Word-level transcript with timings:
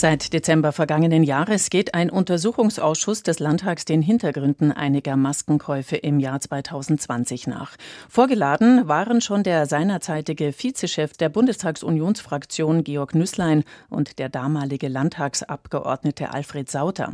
Seit 0.00 0.32
Dezember 0.32 0.72
vergangenen 0.72 1.22
Jahres 1.22 1.68
geht 1.68 1.92
ein 1.92 2.08
Untersuchungsausschuss 2.08 3.22
des 3.22 3.38
Landtags 3.38 3.84
den 3.84 4.00
Hintergründen 4.00 4.72
einiger 4.72 5.14
Maskenkäufe 5.14 5.94
im 5.96 6.20
Jahr 6.20 6.40
2020 6.40 7.46
nach. 7.48 7.76
Vorgeladen 8.08 8.88
waren 8.88 9.20
schon 9.20 9.42
der 9.42 9.66
seinerzeitige 9.66 10.54
Vizechef 10.54 11.18
der 11.18 11.28
Bundestagsunionsfraktion 11.28 12.82
Georg 12.82 13.14
Nüßlein 13.14 13.62
und 13.90 14.18
der 14.18 14.30
damalige 14.30 14.88
Landtagsabgeordnete 14.88 16.32
Alfred 16.32 16.70
Sauter. 16.70 17.12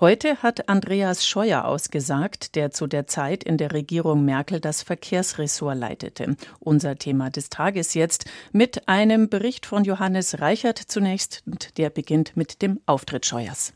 Heute 0.00 0.42
hat 0.42 0.70
Andreas 0.70 1.26
Scheuer 1.26 1.66
ausgesagt, 1.66 2.54
der 2.54 2.70
zu 2.70 2.86
der 2.86 3.06
Zeit 3.06 3.44
in 3.44 3.58
der 3.58 3.74
Regierung 3.74 4.24
Merkel 4.24 4.58
das 4.58 4.82
Verkehrsressort 4.82 5.76
leitete. 5.76 6.36
Unser 6.60 6.96
Thema 6.96 7.28
des 7.28 7.50
Tages 7.50 7.92
jetzt 7.92 8.24
mit 8.52 8.88
einem 8.88 9.28
Bericht 9.28 9.66
von 9.66 9.84
Johannes 9.84 10.40
Reichert 10.40 10.78
zunächst, 10.78 11.42
der 11.76 11.90
beginnt 11.90 12.21
beginnt 12.22 12.36
mit 12.36 12.62
dem 12.62 12.80
Auftritt 12.86 13.26
Scheuers. 13.26 13.72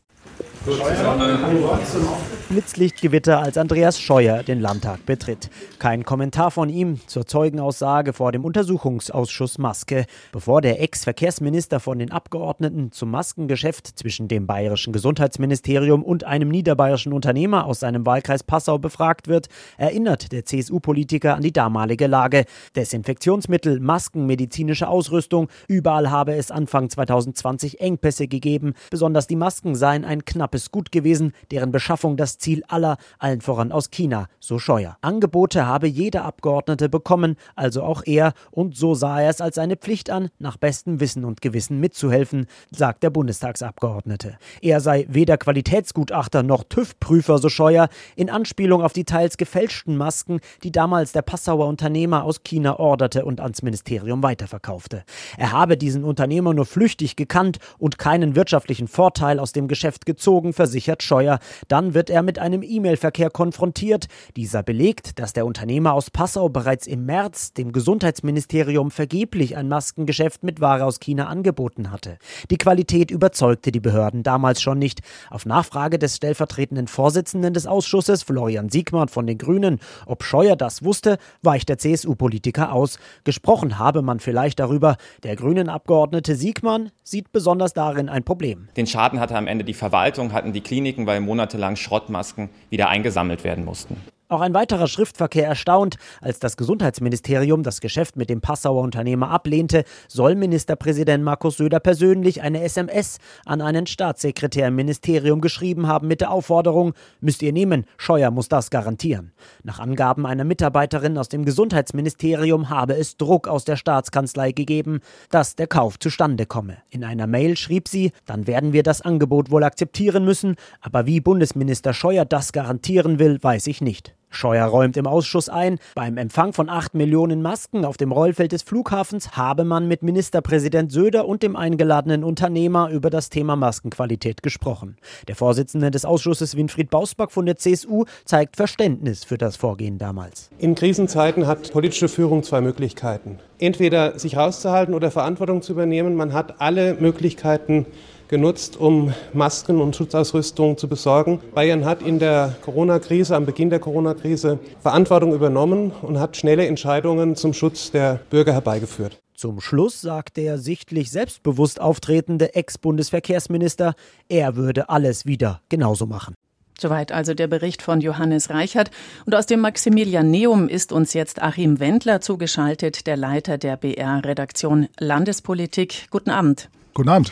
Blitzlichtgewitter, 2.49 3.41
als 3.41 3.57
Andreas 3.57 3.99
Scheuer 3.99 4.43
den 4.43 4.59
Landtag 4.59 5.05
betritt. 5.05 5.49
Kein 5.79 6.03
Kommentar 6.03 6.51
von 6.51 6.69
ihm 6.69 6.99
zur 7.07 7.25
Zeugenaussage 7.25 8.13
vor 8.13 8.31
dem 8.31 8.45
Untersuchungsausschuss 8.45 9.57
Maske, 9.57 10.05
bevor 10.31 10.61
der 10.61 10.81
Ex-Verkehrsminister 10.81 11.79
von 11.79 11.99
den 11.99 12.11
Abgeordneten 12.11 12.91
zum 12.91 13.11
Maskengeschäft 13.11 13.99
zwischen 13.99 14.27
dem 14.27 14.47
bayerischen 14.47 14.93
Gesundheitsministerium 14.93 16.03
und 16.03 16.23
einem 16.23 16.49
niederbayerischen 16.49 17.13
Unternehmer 17.13 17.65
aus 17.65 17.81
seinem 17.81 18.05
Wahlkreis 18.05 18.43
Passau 18.43 18.77
befragt 18.77 19.27
wird, 19.27 19.47
erinnert 19.77 20.31
der 20.31 20.45
CSU-Politiker 20.45 21.35
an 21.35 21.43
die 21.43 21.53
damalige 21.53 22.07
Lage. 22.07 22.45
Desinfektionsmittel, 22.75 23.79
Masken, 23.79 24.25
medizinische 24.25 24.87
Ausrüstung, 24.87 25.49
überall 25.67 26.09
habe 26.11 26.35
es 26.35 26.51
Anfang 26.51 26.89
2020 26.89 27.81
Engpässe 27.81 28.27
gegeben. 28.27 28.73
Besonders 28.89 29.27
die 29.27 29.35
Masken 29.35 29.75
seien 29.75 30.05
ein 30.05 30.25
knappes 30.47 30.71
Gut 30.71 30.93
gewesen, 30.93 31.33
deren 31.51 31.73
Beschaffung 31.73 32.15
das 32.15 32.37
Ziel 32.37 32.63
aller, 32.69 32.97
allen 33.19 33.41
voran 33.41 33.73
aus 33.73 33.91
China, 33.91 34.27
so 34.39 34.59
Scheuer. 34.59 34.97
Angebote 35.01 35.65
habe 35.65 35.87
jeder 35.87 36.23
Abgeordnete 36.23 36.87
bekommen, 36.87 37.35
also 37.55 37.83
auch 37.83 38.03
er, 38.05 38.33
und 38.51 38.77
so 38.77 38.93
sah 38.93 39.19
er 39.19 39.29
es 39.29 39.41
als 39.41 39.55
seine 39.55 39.75
Pflicht 39.75 40.09
an, 40.09 40.29
nach 40.39 40.55
bestem 40.55 41.01
Wissen 41.01 41.25
und 41.25 41.41
Gewissen 41.41 41.81
mitzuhelfen, 41.81 42.47
sagt 42.71 43.03
der 43.03 43.09
Bundestagsabgeordnete. 43.09 44.37
Er 44.61 44.79
sei 44.79 45.05
weder 45.09 45.37
Qualitätsgutachter 45.37 46.43
noch 46.43 46.63
TÜV-Prüfer, 46.63 47.39
so 47.39 47.49
Scheuer, 47.49 47.89
in 48.15 48.29
Anspielung 48.29 48.81
auf 48.81 48.93
die 48.93 49.03
teils 49.03 49.35
gefälschten 49.35 49.97
Masken, 49.97 50.39
die 50.63 50.71
damals 50.71 51.11
der 51.11 51.23
Passauer 51.23 51.67
Unternehmer 51.67 52.23
aus 52.23 52.43
China 52.43 52.79
orderte 52.79 53.25
und 53.25 53.41
ans 53.41 53.63
Ministerium 53.63 54.23
weiterverkaufte. 54.23 55.03
Er 55.37 55.51
habe 55.51 55.75
diesen 55.75 56.05
Unternehmer 56.05 56.53
nur 56.53 56.65
flüchtig 56.65 57.17
gekannt 57.17 57.57
und 57.77 57.97
keinen 57.97 58.37
wirtschaftlichen 58.37 58.87
Vorteil 58.87 59.39
aus 59.39 59.51
dem 59.51 59.67
Geschäft 59.67 60.05
gezogen, 60.05 60.36
versichert 60.53 61.03
Scheuer. 61.03 61.39
Dann 61.67 61.93
wird 61.93 62.09
er 62.09 62.21
mit 62.21 62.39
einem 62.39 62.63
E-Mail-Verkehr 62.63 63.29
konfrontiert. 63.29 64.07
Dieser 64.35 64.63
belegt, 64.63 65.19
dass 65.19 65.33
der 65.33 65.45
Unternehmer 65.45 65.93
aus 65.93 66.11
Passau 66.11 66.49
bereits 66.49 66.87
im 66.87 67.05
März 67.05 67.53
dem 67.53 67.71
Gesundheitsministerium 67.71 68.91
vergeblich 68.91 69.57
ein 69.57 69.67
Maskengeschäft 69.67 70.43
mit 70.43 70.61
Ware 70.61 70.85
aus 70.85 70.99
China 70.99 71.27
angeboten 71.27 71.91
hatte. 71.91 72.17
Die 72.49 72.57
Qualität 72.57 73.11
überzeugte 73.11 73.71
die 73.71 73.79
Behörden 73.79 74.23
damals 74.23 74.61
schon 74.61 74.79
nicht. 74.79 75.01
Auf 75.29 75.45
Nachfrage 75.45 75.99
des 75.99 76.15
stellvertretenden 76.15 76.87
Vorsitzenden 76.87 77.53
des 77.53 77.67
Ausschusses, 77.67 78.23
Florian 78.23 78.69
Siegmann 78.69 79.07
von 79.07 79.27
den 79.27 79.37
Grünen, 79.37 79.79
ob 80.05 80.23
Scheuer 80.23 80.55
das 80.55 80.83
wusste, 80.83 81.17
weicht 81.41 81.69
der 81.69 81.77
CSU-Politiker 81.77 82.71
aus. 82.71 82.99
Gesprochen 83.23 83.79
habe 83.79 84.01
man 84.01 84.19
vielleicht 84.19 84.59
darüber. 84.59 84.97
Der 85.23 85.35
Grünen-Abgeordnete 85.35 86.35
Siegmann 86.35 86.91
sieht 87.03 87.31
besonders 87.31 87.73
darin 87.73 88.09
ein 88.09 88.23
Problem. 88.23 88.67
Den 88.75 88.87
Schaden 88.87 89.19
hatte 89.19 89.35
am 89.35 89.47
Ende 89.47 89.63
die 89.63 89.73
Verwaltung 89.73 90.26
Verwaltung 90.27 90.33
hatten 90.33 90.53
die 90.53 90.61
Kliniken, 90.61 91.05
weil 91.05 91.19
monatelang 91.21 91.75
Schrottmasken 91.75 92.49
wieder 92.69 92.89
eingesammelt 92.89 93.43
werden 93.43 93.65
mussten. 93.65 93.95
Auch 94.29 94.41
ein 94.41 94.53
weiterer 94.53 94.87
Schriftverkehr 94.87 95.47
erstaunt. 95.47 95.95
Als 96.19 96.39
das 96.39 96.57
Gesundheitsministerium 96.57 97.63
das 97.63 97.79
Geschäft 97.79 98.17
mit 98.17 98.29
dem 98.29 98.41
Passauer 98.41 98.81
Unternehmer 98.81 99.31
ablehnte, 99.31 99.85
soll 100.09 100.35
Ministerpräsident 100.35 101.23
Markus 101.23 101.55
Söder 101.55 101.79
persönlich 101.79 102.41
eine 102.41 102.61
SMS 102.61 103.19
an 103.45 103.61
einen 103.61 103.87
Staatssekretär 103.87 104.67
im 104.67 104.75
Ministerium 104.75 105.39
geschrieben 105.39 105.87
haben 105.87 106.09
mit 106.09 106.19
der 106.19 106.31
Aufforderung, 106.31 106.93
müsst 107.21 107.41
ihr 107.41 107.53
nehmen, 107.53 107.85
Scheuer 107.95 108.29
muss 108.29 108.49
das 108.49 108.69
garantieren. 108.69 109.31
Nach 109.63 109.79
Angaben 109.79 110.25
einer 110.25 110.43
Mitarbeiterin 110.43 111.17
aus 111.17 111.29
dem 111.29 111.45
Gesundheitsministerium 111.45 112.69
habe 112.69 112.97
es 112.97 113.15
Druck 113.15 113.47
aus 113.47 113.63
der 113.63 113.77
Staatskanzlei 113.77 114.51
gegeben, 114.51 114.99
dass 115.29 115.55
der 115.55 115.67
Kauf 115.67 115.99
zustande 115.99 116.45
komme. 116.45 116.79
In 116.89 117.05
einer 117.05 117.27
Mail 117.27 117.55
schrieb 117.55 117.87
sie, 117.87 118.11
dann 118.25 118.45
werden 118.45 118.73
wir 118.73 118.83
das 118.83 119.01
Angebot 119.01 119.51
wohl 119.51 119.63
akzeptieren 119.63 120.25
müssen, 120.25 120.57
aber 120.81 121.05
wie 121.05 121.21
Bundesminister 121.21 121.93
Scheuer 121.93 122.25
das 122.25 122.51
garantieren 122.51 123.19
will, 123.19 123.41
weiß 123.41 123.67
ich 123.67 123.79
nicht. 123.79 124.16
Scheuer 124.29 124.65
räumt 124.65 124.97
im 124.97 125.07
Ausschuss 125.07 125.49
ein, 125.49 125.79
beim 125.95 126.17
Empfang 126.17 126.53
von 126.53 126.69
8 126.69 126.93
Millionen 126.95 127.41
Masken 127.41 127.85
auf 127.85 127.97
dem 127.97 128.11
Rollfeld 128.11 128.51
des 128.51 128.63
Flughafens 128.63 129.37
habe 129.37 129.63
man 129.63 129.87
mit 129.87 130.03
Ministerpräsident 130.03 130.91
Söder 130.91 131.27
und 131.27 131.43
dem 131.43 131.55
eingeladenen 131.55 132.23
Unternehmer 132.23 132.89
über 132.89 133.09
das 133.09 133.29
Thema 133.29 133.55
Maskenqualität 133.55 134.43
gesprochen. 134.43 134.97
Der 135.27 135.35
Vorsitzende 135.35 135.91
des 135.91 136.05
Ausschusses 136.05 136.55
Winfried 136.55 136.89
Bausback 136.89 137.31
von 137.31 137.45
der 137.45 137.55
CSU 137.55 138.05
zeigt 138.25 138.57
Verständnis 138.57 139.23
für 139.23 139.37
das 139.37 139.55
Vorgehen 139.55 139.97
damals. 139.97 140.49
In 140.57 140.75
Krisenzeiten 140.75 141.47
hat 141.47 141.71
politische 141.71 142.09
Führung 142.09 142.43
zwei 142.43 142.61
Möglichkeiten. 142.61 143.39
Entweder 143.59 144.19
sich 144.19 144.37
rauszuhalten 144.37 144.93
oder 144.93 145.09
Verantwortung 145.09 145.61
zu 145.61 145.71
übernehmen. 145.71 146.15
Man 146.15 146.33
hat 146.33 146.61
alle 146.61 146.93
Möglichkeiten, 146.95 147.87
genutzt, 148.27 148.77
um 148.77 149.13
Masken 149.33 149.81
und 149.81 149.95
Schutzausrüstung 149.95 150.77
zu 150.77 150.87
besorgen. 150.87 151.39
Bayern 151.53 151.85
hat 151.85 152.01
in 152.01 152.19
der 152.19 152.55
Corona-Krise, 152.61 153.35
am 153.35 153.45
Beginn 153.45 153.69
der 153.69 153.79
Corona-Krise, 153.79 154.59
Verantwortung 154.81 155.33
übernommen 155.33 155.91
und 156.01 156.19
hat 156.19 156.37
schnelle 156.37 156.67
Entscheidungen 156.67 157.35
zum 157.35 157.53
Schutz 157.53 157.91
der 157.91 158.19
Bürger 158.29 158.53
herbeigeführt. 158.53 159.19
Zum 159.33 159.61
Schluss 159.61 160.01
sagt 160.01 160.37
der 160.37 160.57
sichtlich 160.57 161.11
selbstbewusst 161.11 161.79
auftretende 161.79 162.55
Ex-Bundesverkehrsminister, 162.55 163.93
er 164.29 164.55
würde 164.55 164.89
alles 164.89 165.27
wieder 165.27 165.61
genauso 165.69 166.07
machen. 166.07 166.33
Soweit 166.79 167.11
also 167.11 167.33
der 167.33 167.47
Bericht 167.47 167.81
von 167.81 168.01
Johannes 168.01 168.49
Reichert. 168.49 168.91
Und 169.25 169.33
aus 169.33 169.47
dem 169.47 169.61
Maximilianeum 169.61 170.67
ist 170.67 170.91
uns 170.91 171.13
jetzt 171.13 171.41
Achim 171.41 171.79
Wendler 171.79 172.21
zugeschaltet, 172.21 173.07
der 173.07 173.17
Leiter 173.17 173.57
der 173.57 173.77
BR-Redaktion 173.77 174.87
Landespolitik. 174.99 176.07
Guten 176.11 176.29
Abend. 176.29 176.69
Guten 176.93 177.09
Abend. 177.09 177.31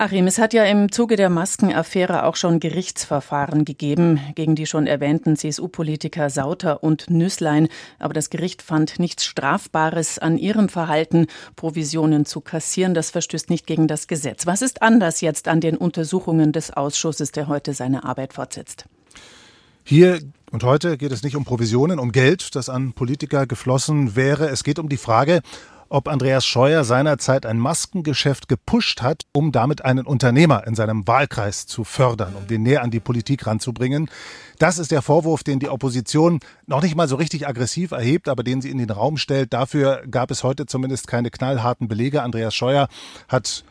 Achim, 0.00 0.26
es 0.26 0.38
hat 0.38 0.54
ja 0.54 0.64
im 0.64 0.90
Zuge 0.90 1.16
der 1.16 1.28
Maskenaffäre 1.28 2.24
auch 2.24 2.34
schon 2.34 2.58
Gerichtsverfahren 2.58 3.66
gegeben 3.66 4.18
gegen 4.34 4.54
die 4.54 4.64
schon 4.64 4.86
erwähnten 4.86 5.36
CSU-Politiker 5.36 6.30
Sauter 6.30 6.82
und 6.82 7.10
Nüßlein. 7.10 7.68
Aber 7.98 8.14
das 8.14 8.30
Gericht 8.30 8.62
fand 8.62 8.98
nichts 8.98 9.26
Strafbares 9.26 10.18
an 10.18 10.38
ihrem 10.38 10.70
Verhalten, 10.70 11.26
Provisionen 11.54 12.24
zu 12.24 12.40
kassieren. 12.40 12.94
Das 12.94 13.10
verstößt 13.10 13.50
nicht 13.50 13.66
gegen 13.66 13.88
das 13.88 14.06
Gesetz. 14.06 14.46
Was 14.46 14.62
ist 14.62 14.80
anders 14.80 15.20
jetzt 15.20 15.48
an 15.48 15.60
den 15.60 15.76
Untersuchungen 15.76 16.52
des 16.52 16.70
Ausschusses, 16.70 17.30
der 17.30 17.46
heute 17.46 17.74
seine 17.74 18.02
Arbeit 18.04 18.32
fortsetzt? 18.32 18.86
Hier 19.84 20.20
und 20.50 20.64
heute 20.64 20.96
geht 20.96 21.12
es 21.12 21.22
nicht 21.22 21.36
um 21.36 21.44
Provisionen, 21.44 21.98
um 21.98 22.10
Geld, 22.10 22.54
das 22.54 22.70
an 22.70 22.94
Politiker 22.94 23.46
geflossen 23.46 24.16
wäre. 24.16 24.48
Es 24.48 24.64
geht 24.64 24.78
um 24.78 24.88
die 24.88 24.96
Frage, 24.96 25.42
ob 25.90 26.08
Andreas 26.08 26.46
Scheuer 26.46 26.84
seinerzeit 26.84 27.44
ein 27.44 27.58
Maskengeschäft 27.58 28.48
gepusht 28.48 29.02
hat, 29.02 29.26
um 29.32 29.52
damit 29.52 29.84
einen 29.84 30.06
Unternehmer 30.06 30.66
in 30.66 30.76
seinem 30.76 31.06
Wahlkreis 31.06 31.66
zu 31.66 31.82
fördern, 31.84 32.34
um 32.36 32.46
den 32.46 32.62
näher 32.62 32.82
an 32.82 32.92
die 32.92 33.00
Politik 33.00 33.46
ranzubringen. 33.46 34.08
Das 34.58 34.78
ist 34.78 34.92
der 34.92 35.02
Vorwurf, 35.02 35.42
den 35.42 35.58
die 35.58 35.68
Opposition 35.68 36.38
noch 36.66 36.82
nicht 36.82 36.94
mal 36.94 37.08
so 37.08 37.16
richtig 37.16 37.46
aggressiv 37.48 37.90
erhebt, 37.90 38.28
aber 38.28 38.44
den 38.44 38.62
sie 38.62 38.70
in 38.70 38.78
den 38.78 38.90
Raum 38.90 39.16
stellt. 39.16 39.52
Dafür 39.52 40.04
gab 40.08 40.30
es 40.30 40.44
heute 40.44 40.66
zumindest 40.66 41.08
keine 41.08 41.30
knallharten 41.30 41.88
Belege. 41.88 42.22
Andreas 42.22 42.54
Scheuer 42.54 42.88
hat 43.28 43.64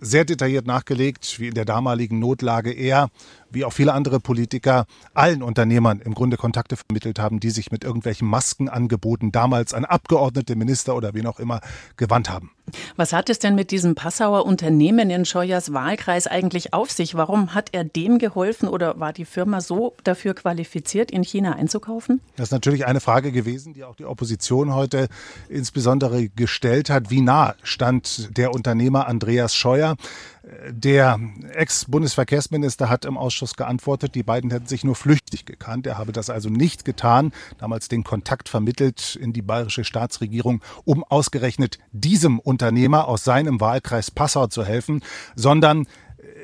sehr 0.00 0.24
detailliert 0.24 0.66
nachgelegt, 0.66 1.38
wie 1.38 1.48
in 1.48 1.54
der 1.54 1.66
damaligen 1.66 2.18
Notlage 2.18 2.72
er 2.72 3.10
wie 3.50 3.64
auch 3.64 3.72
viele 3.72 3.92
andere 3.92 4.20
Politiker, 4.20 4.86
allen 5.14 5.42
Unternehmern 5.42 6.00
im 6.00 6.14
Grunde 6.14 6.36
Kontakte 6.36 6.76
vermittelt 6.76 7.18
haben, 7.18 7.40
die 7.40 7.50
sich 7.50 7.70
mit 7.70 7.84
irgendwelchen 7.84 8.28
Maskenangeboten 8.28 9.32
damals 9.32 9.74
an 9.74 9.84
Abgeordnete, 9.84 10.56
Minister 10.56 10.96
oder 10.96 11.14
wen 11.14 11.26
auch 11.26 11.40
immer 11.40 11.60
gewandt 11.96 12.30
haben. 12.30 12.50
Was 12.96 13.12
hat 13.12 13.30
es 13.30 13.38
denn 13.38 13.54
mit 13.54 13.70
diesem 13.70 13.94
Passauer 13.94 14.46
Unternehmen 14.46 15.10
in 15.10 15.24
Scheuers 15.24 15.72
Wahlkreis 15.72 16.26
eigentlich 16.26 16.72
auf 16.72 16.90
sich? 16.90 17.14
Warum 17.14 17.54
hat 17.54 17.70
er 17.72 17.84
dem 17.84 18.18
geholfen 18.18 18.68
oder 18.68 19.00
war 19.00 19.12
die 19.12 19.24
Firma 19.24 19.60
so 19.60 19.94
dafür 20.04 20.34
qualifiziert, 20.34 21.10
in 21.10 21.24
China 21.24 21.54
einzukaufen? 21.54 22.20
Das 22.36 22.48
ist 22.48 22.52
natürlich 22.52 22.86
eine 22.86 23.00
Frage 23.00 23.32
gewesen, 23.32 23.74
die 23.74 23.84
auch 23.84 23.96
die 23.96 24.04
Opposition 24.04 24.74
heute 24.74 25.08
insbesondere 25.48 26.28
gestellt 26.28 26.90
hat. 26.90 27.10
Wie 27.10 27.20
nah 27.20 27.54
stand 27.62 28.36
der 28.36 28.52
Unternehmer 28.54 29.06
Andreas 29.06 29.54
Scheuer? 29.54 29.96
Der 30.42 31.20
Ex-Bundesverkehrsminister 31.52 32.88
hat 32.88 33.04
im 33.04 33.18
Ausschuss 33.18 33.56
geantwortet, 33.56 34.14
die 34.14 34.22
beiden 34.22 34.50
hätten 34.50 34.66
sich 34.66 34.84
nur 34.84 34.94
flüchtig 34.94 35.44
gekannt. 35.44 35.86
Er 35.86 35.98
habe 35.98 36.12
das 36.12 36.30
also 36.30 36.48
nicht 36.48 36.86
getan, 36.86 37.32
damals 37.58 37.88
den 37.88 38.04
Kontakt 38.04 38.48
vermittelt 38.48 39.16
in 39.20 39.34
die 39.34 39.42
bayerische 39.42 39.84
Staatsregierung, 39.84 40.62
um 40.84 41.04
ausgerechnet 41.04 41.78
diesem 41.92 42.38
Unternehmer 42.38 43.06
aus 43.06 43.22
seinem 43.22 43.60
Wahlkreis 43.60 44.10
Passau 44.10 44.46
zu 44.46 44.64
helfen, 44.64 45.02
sondern 45.34 45.86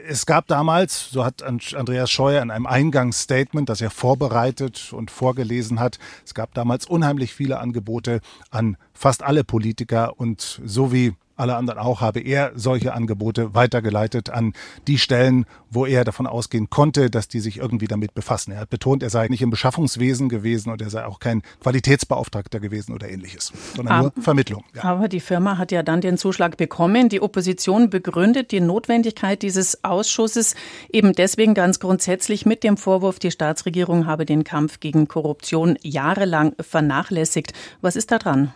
es 0.08 0.26
gab 0.26 0.46
damals, 0.46 1.10
so 1.10 1.24
hat 1.24 1.42
Andreas 1.42 2.10
Scheuer 2.10 2.42
in 2.42 2.50
einem 2.50 2.66
Eingangsstatement, 2.66 3.68
das 3.68 3.80
er 3.80 3.90
vorbereitet 3.90 4.92
und 4.92 5.10
vorgelesen 5.10 5.80
hat, 5.80 5.98
es 6.24 6.34
gab 6.34 6.54
damals 6.54 6.86
unheimlich 6.86 7.34
viele 7.34 7.58
Angebote 7.58 8.20
an 8.50 8.76
fast 8.92 9.22
alle 9.22 9.42
Politiker 9.42 10.18
und 10.18 10.60
so 10.64 10.92
wie 10.92 11.14
alle 11.36 11.56
anderen 11.56 11.78
auch, 11.78 12.00
habe 12.00 12.20
er 12.20 12.52
solche 12.54 12.94
Angebote 12.94 13.54
weitergeleitet 13.54 14.30
an 14.30 14.52
die 14.86 14.98
Stellen, 14.98 15.46
wo 15.70 15.86
er 15.86 16.04
davon 16.04 16.26
ausgehen 16.26 16.70
konnte, 16.70 17.10
dass 17.10 17.28
die 17.28 17.40
sich 17.40 17.58
irgendwie 17.58 17.86
damit 17.86 18.14
befassen. 18.14 18.52
Er 18.52 18.60
hat 18.60 18.70
betont, 18.70 19.02
er 19.02 19.10
sei 19.10 19.28
nicht 19.28 19.42
im 19.42 19.50
Beschaffungswesen 19.50 20.28
gewesen 20.28 20.70
und 20.72 20.80
er 20.80 20.90
sei 20.90 21.04
auch 21.04 21.18
kein 21.18 21.42
Qualitätsbeauftragter 21.60 22.60
gewesen 22.60 22.92
oder 22.92 23.08
ähnliches, 23.08 23.52
sondern 23.74 23.94
aber, 23.94 24.12
nur 24.14 24.22
Vermittlung. 24.22 24.64
Ja. 24.74 24.84
Aber 24.84 25.08
die 25.08 25.20
Firma 25.20 25.58
hat 25.58 25.72
ja 25.72 25.82
dann 25.82 26.00
den 26.00 26.18
Zuschlag 26.18 26.56
bekommen. 26.56 27.08
Die 27.08 27.20
Opposition 27.20 27.90
begründet 27.90 28.52
die 28.52 28.60
Notwendigkeit 28.60 29.42
dieses 29.42 29.84
Ausschusses 29.84 30.54
eben 30.90 31.12
deswegen 31.12 31.54
ganz 31.54 31.80
grundsätzlich 31.80 32.46
mit 32.46 32.64
dem 32.64 32.76
Vorwurf, 32.76 33.18
die 33.18 33.30
Staatsregierung 33.30 34.06
habe 34.06 34.24
den 34.24 34.44
Kampf 34.44 34.80
gegen 34.80 35.08
Korruption 35.08 35.78
jahrelang 35.82 36.54
vernachlässigt. 36.60 37.52
Was 37.80 37.96
ist 37.96 38.10
da 38.10 38.18
dran? 38.18 38.52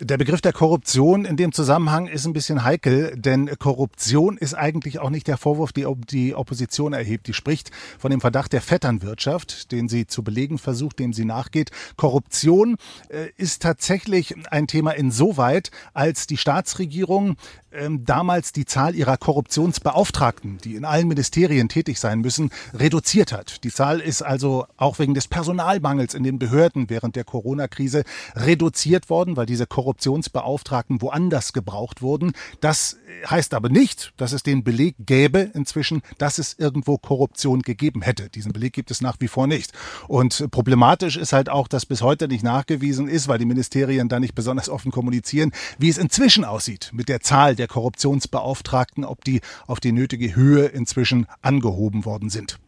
Der 0.00 0.16
Begriff 0.16 0.40
der 0.40 0.54
Korruption 0.54 1.26
in 1.26 1.36
dem 1.36 1.52
Zusammenhang 1.52 2.06
ist 2.06 2.24
ein 2.24 2.32
bisschen 2.32 2.64
heikel, 2.64 3.12
denn 3.16 3.50
Korruption 3.58 4.38
ist 4.38 4.54
eigentlich 4.54 4.98
auch 4.98 5.10
nicht 5.10 5.28
der 5.28 5.36
Vorwurf, 5.36 5.72
den 5.72 6.00
die 6.08 6.34
Opposition 6.34 6.94
erhebt. 6.94 7.26
Die 7.26 7.34
spricht 7.34 7.70
von 7.98 8.10
dem 8.10 8.22
Verdacht 8.22 8.54
der 8.54 8.62
Vetternwirtschaft, 8.62 9.72
den 9.72 9.90
sie 9.90 10.06
zu 10.06 10.22
belegen 10.24 10.56
versucht, 10.56 11.00
dem 11.00 11.12
sie 11.12 11.26
nachgeht. 11.26 11.70
Korruption 11.96 12.76
äh, 13.10 13.28
ist 13.36 13.60
tatsächlich 13.60 14.34
ein 14.50 14.68
Thema 14.68 14.92
insoweit, 14.92 15.70
als 15.92 16.26
die 16.26 16.38
Staatsregierung 16.38 17.36
ähm, 17.74 18.04
damals 18.04 18.52
die 18.52 18.64
Zahl 18.64 18.94
ihrer 18.94 19.16
Korruptionsbeauftragten, 19.16 20.58
die 20.58 20.76
in 20.76 20.84
allen 20.84 21.08
Ministerien 21.08 21.68
tätig 21.68 21.98
sein 21.98 22.20
müssen, 22.20 22.50
reduziert 22.72 23.32
hat. 23.32 23.64
Die 23.64 23.70
Zahl 23.70 24.00
ist 24.00 24.22
also 24.22 24.66
auch 24.76 24.98
wegen 24.98 25.14
des 25.14 25.28
Personalmangels 25.28 26.14
in 26.14 26.22
den 26.22 26.38
Behörden 26.38 26.90
während 26.90 27.16
der 27.16 27.24
Corona-Krise 27.24 28.04
reduziert 28.34 29.10
worden, 29.10 29.36
weil 29.36 29.46
diese 29.46 29.66
Korruptionsbeauftragten 29.66 31.02
woanders 31.02 31.52
gebraucht 31.52 32.02
wurden. 32.02 32.32
Das 32.60 32.98
heißt 33.28 33.54
aber 33.54 33.68
nicht, 33.68 34.12
dass 34.16 34.32
es 34.32 34.42
den 34.42 34.64
Beleg 34.64 34.94
gäbe 34.98 35.50
inzwischen, 35.54 36.02
dass 36.18 36.38
es 36.38 36.54
irgendwo 36.58 36.98
Korruption 36.98 37.62
gegeben 37.62 38.02
hätte. 38.02 38.28
Diesen 38.28 38.52
Beleg 38.52 38.72
gibt 38.72 38.90
es 38.90 39.00
nach 39.00 39.16
wie 39.20 39.28
vor 39.28 39.46
nicht. 39.46 39.72
Und 40.08 40.50
problematisch 40.50 41.16
ist 41.16 41.32
halt 41.32 41.48
auch, 41.48 41.68
dass 41.68 41.86
bis 41.86 42.02
heute 42.02 42.28
nicht 42.28 42.44
nachgewiesen 42.44 43.08
ist, 43.08 43.28
weil 43.28 43.38
die 43.38 43.44
Ministerien 43.44 44.08
da 44.08 44.20
nicht 44.20 44.34
besonders 44.34 44.68
offen 44.68 44.90
kommunizieren, 44.90 45.52
wie 45.78 45.88
es 45.88 45.98
inzwischen 45.98 46.44
aussieht 46.44 46.90
mit 46.92 47.08
der 47.08 47.20
Zahl 47.20 47.56
der 47.64 47.68
Korruptionsbeauftragten, 47.68 49.06
ob 49.06 49.24
die 49.24 49.40
auf 49.66 49.80
die 49.80 49.92
nötige 49.92 50.36
Höhe 50.36 50.66
inzwischen 50.66 51.26
angehoben 51.40 52.04
worden 52.04 52.28
sind. 52.28 52.58